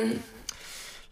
[0.00, 0.39] again.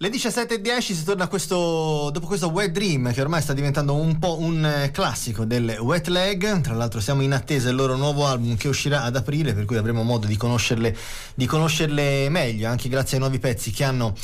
[0.00, 4.20] Le 17.10 si torna a questo, dopo questo Wet Dream che ormai sta diventando un
[4.20, 8.24] po' un eh, classico del Wet Leg, tra l'altro siamo in attesa del loro nuovo
[8.24, 10.96] album che uscirà ad aprile per cui avremo modo di conoscerle,
[11.34, 14.14] di conoscerle meglio anche grazie ai nuovi pezzi che hanno,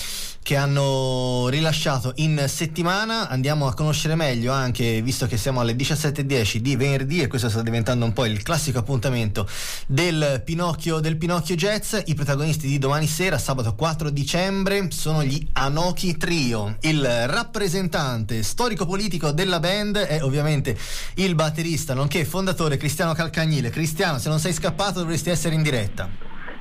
[0.44, 3.28] che hanno rilasciato in settimana.
[3.28, 7.62] Andiamo a conoscere meglio anche, visto che siamo alle 17.10 di venerdì e questo sta
[7.62, 9.48] diventando un po' il classico appuntamento
[9.88, 15.44] del Pinocchio, del Pinocchio Jazz, i protagonisti di domani sera, sabato 4 dicembre, sono gli
[15.64, 16.76] Anoki Trio.
[16.82, 20.76] Il rappresentante storico-politico della band è ovviamente
[21.14, 23.70] il batterista, nonché fondatore Cristiano Calcagnile.
[23.70, 26.10] Cristiano, se non sei scappato dovresti essere in diretta.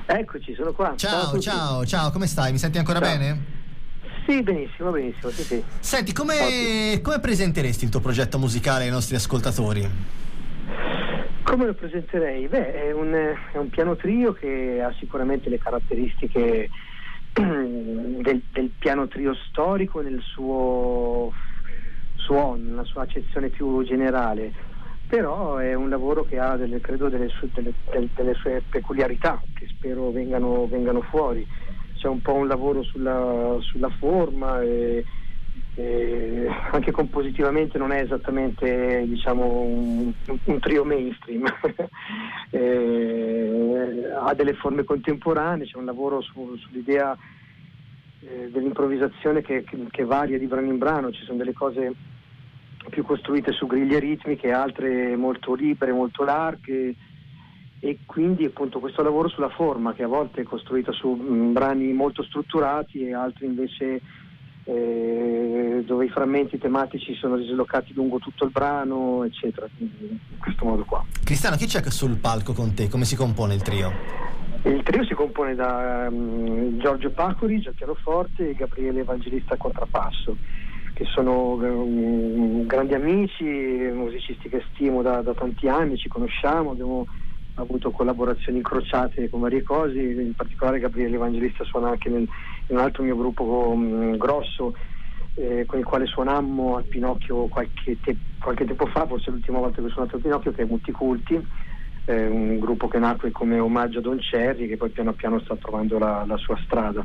[0.06, 0.94] Eccoci, sono qua.
[0.96, 2.52] Ciao, ciao, ciao, come stai?
[2.52, 3.10] Mi senti ancora Ciao.
[3.10, 3.44] bene?
[4.26, 5.62] Sì, benissimo, benissimo, sì, sì.
[5.80, 9.86] Senti, come, come presenteresti il tuo progetto musicale ai nostri ascoltatori?
[11.42, 12.48] Come lo presenterei?
[12.48, 16.70] Beh, è un, è un piano trio che ha sicuramente le caratteristiche
[17.34, 21.32] del, del piano trio storico nel suo
[22.14, 24.52] suono, nella sua accezione più generale,
[25.06, 29.42] però è un lavoro che ha delle, credo delle sue, delle- del- delle sue peculiarità
[29.52, 31.46] che spero vengano, vengano fuori.
[31.92, 35.04] C'è un po' un lavoro sulla, sulla forma e,
[35.76, 40.12] anche compositivamente non è esattamente diciamo, un,
[40.44, 41.44] un trio mainstream,
[42.50, 47.16] Eh, ha delle forme contemporanee, c'è un lavoro su- sull'idea
[48.20, 51.92] eh, dell'improvvisazione che, che- che varia di brano in brano, ci sono delle cose
[52.90, 56.94] più costruite su griglie ritmiche, altre molto libere, molto larghe.
[57.80, 61.92] E quindi appunto questo lavoro sulla forma che a volte è costruito su mm, brani
[61.92, 64.00] molto strutturati e altri invece
[64.64, 70.64] eh, dove i frammenti tematici sono dislocati lungo tutto il brano, eccetera, quindi in questo
[70.64, 71.04] modo qua.
[71.22, 72.88] Cristiano, chi c'è sul palco con te?
[72.88, 73.92] Come si compone il trio?
[74.62, 80.36] Il trio si compone da mm, Giorgio Pacori al pianoforte e Gabriele Evangelista al contrappasso,
[80.94, 87.06] che sono mm, grandi amici, musicisti che stimo da, da tanti anni, ci conosciamo, abbiamo
[87.54, 92.28] avuto collaborazioni incrociate con varie cose, in particolare Gabriele Evangelista suona anche nel-
[92.66, 94.74] in un altro mio gruppo mm, grosso
[95.34, 99.80] eh, con il quale suonammo al Pinocchio qualche, te- qualche tempo fa, forse l'ultima volta
[99.80, 101.44] che ho suonato al Pinocchio, che è Multiculti,
[102.04, 105.56] eh, un gruppo che nacque come omaggio a Don Cherry che poi piano piano sta
[105.56, 107.04] trovando la, la sua strada.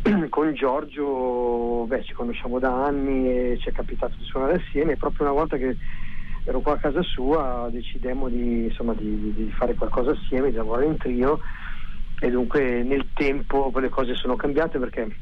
[0.28, 5.26] Con Giorgio beh, ci conosciamo da anni e ci è capitato di suonare assieme proprio
[5.26, 5.76] una volta che
[6.48, 10.86] ero qua a casa sua decidemmo di, insomma, di- di fare qualcosa assieme, di lavorare
[10.86, 11.40] in trio.
[12.18, 15.20] E dunque nel tempo poi le cose sono cambiate perché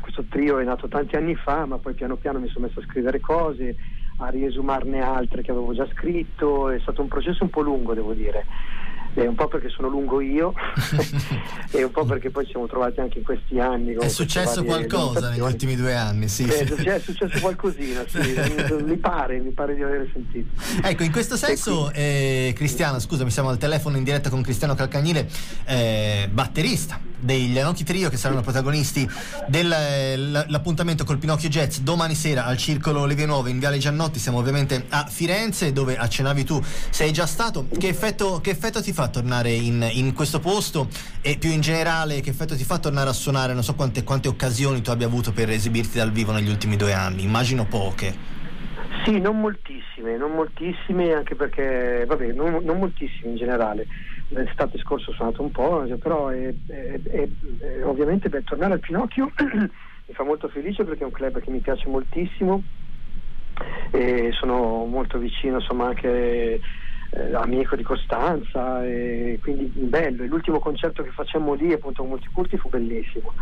[0.00, 2.84] questo trio è nato tanti anni fa, ma poi piano piano mi sono messo a
[2.84, 3.76] scrivere cose,
[4.16, 8.14] a riesumarne altre che avevo già scritto, è stato un processo un po' lungo devo
[8.14, 8.46] dire,
[9.14, 10.52] Eh, un po' perché sono lungo io
[11.70, 13.94] e un po' perché poi ci siamo trovati anche in questi anni.
[13.94, 16.44] È successo qualcosa negli ultimi due anni, sì.
[16.44, 18.18] Eh, è successo- qualcosina, sì,
[18.84, 20.50] mi, pare, mi pare di aver sentito.
[20.82, 25.28] Ecco, in questo senso, eh, Cristiano, scusami, siamo al telefono in diretta con Cristiano Calcagnile,
[25.64, 29.08] eh, batterista degli Anoki Trio che saranno protagonisti
[29.48, 34.18] dell'appuntamento col Pinocchio Jazz domani sera al Circolo Leve Nuove in Viale Giannotti.
[34.18, 37.66] Siamo ovviamente a Firenze dove accennavi tu, sei già stato.
[37.76, 40.88] Che effetto, che effetto ti fa tornare in, in questo posto
[41.20, 43.52] e più in generale che effetto ti fa tornare a suonare?
[43.54, 46.92] Non so quante, quante occasioni tu abbia avuto per esibirti dal vivo negli ultimi due
[46.92, 48.14] anni, immagino poche.
[49.04, 53.86] Sì, non moltissime, non moltissime anche perché, vabbè, non, non moltissime in generale.
[54.28, 57.28] L'estate scorsa ho suonato un po', però è- è- è-
[57.84, 59.32] ovviamente beh, tornare al Pinocchio
[60.06, 62.64] mi fa molto felice perché è un club che mi piace moltissimo
[63.90, 66.60] e sono molto vicino insomma anche
[67.16, 70.24] eh, amico di Costanza e quindi bello.
[70.24, 73.34] L'ultimo concerto che facemmo lì appunto con Multiculti fu bellissimo.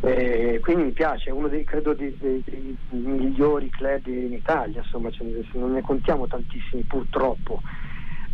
[0.00, 4.80] Eh, quindi mi piace, è uno dei credo dei, dei- dei migliori club in Italia,
[4.80, 7.62] insomma, ne- non ne contiamo tantissimi purtroppo.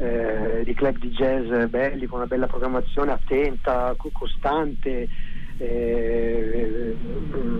[0.02, 5.08] eh, di club di jazz belli con una bella programmazione attenta, co- costante
[5.58, 6.96] eh,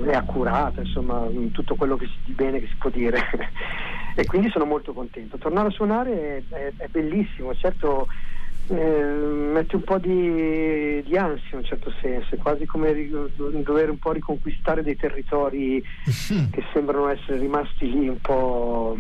[0.06, 3.18] e accurata, insomma, tutto quello che si, di bene che si può dire.
[4.14, 5.38] e quindi sono molto contento.
[5.38, 8.06] Tornare a suonare è, è- è bellissimo, certo
[8.68, 13.10] eh, mette un po' di, di ansia in un certo senso, è quasi come ri-
[13.62, 15.82] dover un po' riconquistare dei territori
[16.50, 18.98] che sembrano essere rimasti lì un po'...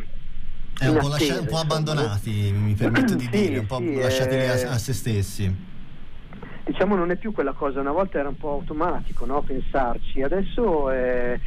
[0.78, 3.66] È un in po', lascia- attesa, un po' abbandonati, mi permetto di Sì, dire, un
[3.66, 4.48] po' sì, lasciati lì eh.
[4.48, 5.54] a, a se stessi.
[6.64, 9.42] diciamo non è più quella cosa, una volta era un po' automatico no?
[9.42, 11.38] pensarci, adesso è,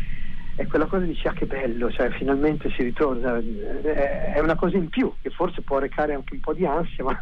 [0.55, 4.55] è quella cosa di dici ah che bello, cioè finalmente si ritorna, è, è una
[4.55, 7.19] cosa in più che forse può recare anche un po' di ansia, ma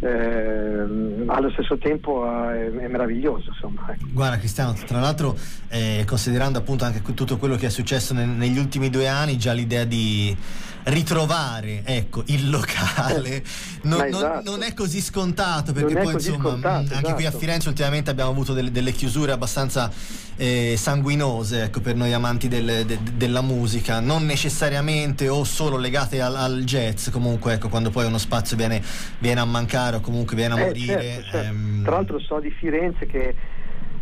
[0.00, 0.84] eh,
[1.26, 3.86] allo stesso tempo eh, è, meraviglioso insomma.
[3.90, 4.06] Ecco.
[4.12, 5.36] Guarda Cristiano, tra l'altro
[5.68, 9.52] eh, considerando appunto anche tutto quello che è successo ne, negli ultimi due anni, già
[9.52, 10.36] l'idea di
[10.84, 13.42] ritrovare ecco, il locale
[13.82, 14.50] non, esatto.
[14.50, 17.14] non, è così scontato perché poi insomma scontato, anche esatto.
[17.14, 17.38] qui a esatto.
[17.38, 19.90] Firenze ultimamente abbiamo avuto delle, delle chiusure abbastanza
[20.36, 26.20] eh, sanguinose ecco, per noi amanti del, de, della musica, non necessariamente o solo legate
[26.20, 28.80] al, al jazz, comunque ecco, quando poi uno spazio viene,
[29.18, 31.02] viene a mancare o comunque viene a eh, morire.
[31.02, 31.48] Certo, certo.
[31.48, 31.82] Ehm...
[31.82, 33.34] Tra l'altro so di Firenze che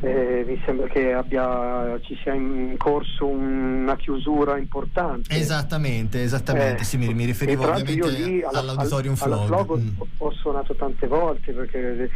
[0.00, 5.34] eh, mi sembra che abbia, ci sia in corso una chiusura importante.
[5.34, 9.46] Esattamente, esattamente, eh, sì, mi, mi riferivo ovviamente lì, alla, all'Auditorium al, Flog.
[9.46, 10.00] Flog mm.
[10.18, 12.10] ho suonato tante volte perché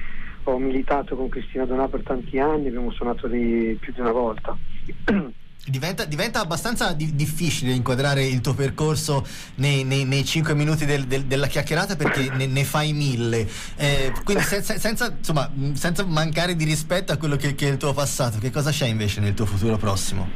[0.45, 4.57] ho militato con Cristina Donà per tanti anni, abbiamo suonato lì più di una volta.
[5.67, 9.25] Diventa, diventa, abbastanza di, difficile inquadrare il tuo percorso
[9.57, 13.47] nei, 5 minuti del, del, della chiacchierata perché ne, ne fai mille.
[13.77, 17.77] Eh, quindi senza, senza, insomma, senza, mancare di rispetto a quello che, che, è il
[17.77, 20.29] tuo passato, che cosa c'è invece nel tuo futuro prossimo?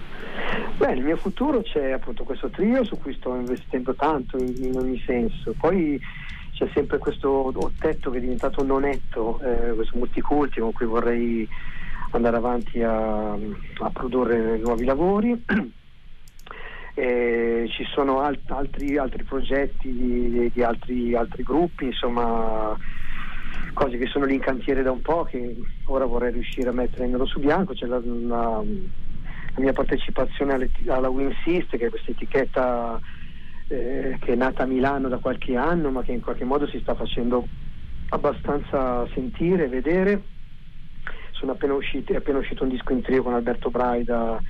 [0.76, 4.77] Beh, nel mio futuro c'è appunto questo trio su cui sto investendo tanto in, in
[4.77, 5.55] ogni senso.
[5.59, 5.99] Poi
[6.53, 11.49] c'è sempre questo tetto che è diventato nonetto, eh, questo multiculti con cui vorrei
[12.16, 15.44] andare avanti a, a produrre nuovi lavori.
[16.94, 22.78] Eh, ci sono alt- altri, altri, progetti di, di altri, altri, gruppi, insomma
[23.72, 27.06] cose che sono lì in cantiere da un po' che ora vorrei riuscire a mettere
[27.06, 27.72] nero su bianco.
[27.75, 33.00] C'è la, la, la mia partecipazione alla Winsist, che è questa etichetta
[33.67, 36.78] eh, che è nata a Milano da qualche anno ma che in qualche modo si
[36.81, 37.49] sta facendo
[38.10, 40.25] abbastanza sentire e vedere
[41.44, 44.41] sono appena usciti, è appena uscito un disco in trio con Alberto Braida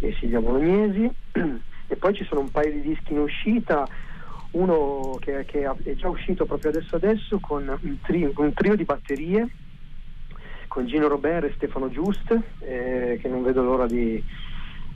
[0.00, 1.10] e Silvia Bolognesi.
[1.88, 3.86] E poi ci sono un paio di dischi in uscita.
[4.52, 8.84] Uno che, che è già uscito proprio adesso adesso con un trio, un trio di
[8.84, 9.46] batterie
[10.68, 12.30] con Gino Robert e Stefano Giust
[12.60, 14.22] eh, che non vedo l'ora di,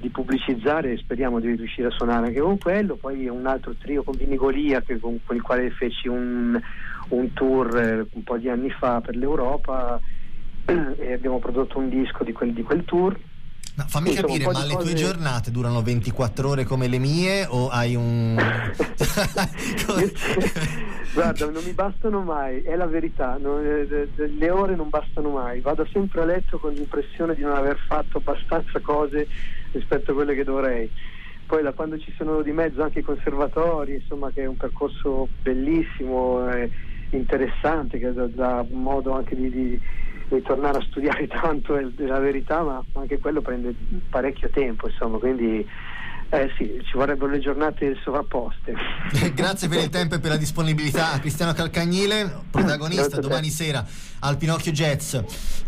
[0.01, 2.95] di pubblicizzare e speriamo di riuscire a suonare anche con quello.
[2.95, 6.59] Poi un altro trio con Vini Golia con, con, il quale feci un,
[7.09, 10.01] un tour eh, un po' di anni fa per l'Europa
[10.67, 13.17] e abbiamo prodotto un disco di quel, di quel tour.
[13.77, 14.85] No, fammi Insomma, capire, ma le cose...
[14.85, 18.35] tue giornate durano 24 ore come le mie o hai un...
[21.13, 25.61] Guarda, non mi bastano mai, è la verità, non, eh, le ore non bastano mai,
[25.61, 29.29] vado sempre a letto con l'impressione di non aver fatto abbastanza cose
[29.73, 30.91] rispetto a quelle che dovrei.
[31.47, 35.29] Poi da quando ci sono di mezzo anche i conservatori, insomma che è un percorso
[35.43, 36.71] bellissimo, eh,
[37.11, 39.81] interessante, che dà, modo anche di, di
[40.29, 43.75] di tornare a studiare tanto è, la verità, ma anche quello prende
[44.09, 45.67] parecchio tempo, insomma, quindi
[46.29, 48.75] eh sì, ci vorrebbero le giornate sovrapposte.
[49.35, 53.85] Grazie per il tempo e per la disponibilità Cristiano Calcagnile, protagonista domani sera
[54.21, 55.17] al Pinocchio Jazz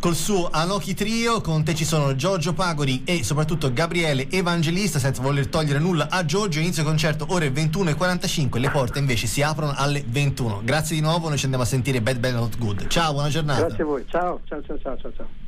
[0.00, 1.40] col suo Anoki Trio.
[1.40, 4.99] Con te ci sono Giorgio Pagori e soprattutto Gabriele Evangelista.
[4.99, 8.58] Senza voler togliere nulla a Giorgio, inizio concerto ore 21.45.
[8.58, 10.62] Le porte invece si aprono alle 21.
[10.64, 12.88] Grazie di nuovo, noi ci andiamo a sentire Bad Bad Not Good.
[12.88, 13.66] Ciao, buona giornata.
[13.66, 14.99] Grazie a voi, ciao, ciao, ciao, ciao.
[14.99, 15.47] ciao.